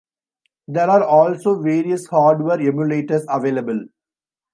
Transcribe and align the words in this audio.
There 0.67 0.89
are 0.89 1.03
also 1.03 1.61
various 1.61 2.07
hardware 2.07 2.57
emulators 2.57 3.21
available. 3.29 3.85